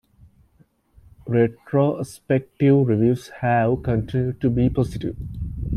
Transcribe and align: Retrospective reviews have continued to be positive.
Retrospective 1.27 2.87
reviews 2.87 3.27
have 3.41 3.83
continued 3.83 4.41
to 4.41 4.49
be 4.49 4.67
positive. 4.67 5.15